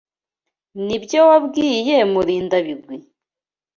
Nibyo 0.85 1.19
wabwiye 1.29 1.95
Murindabigwi? 2.11 2.95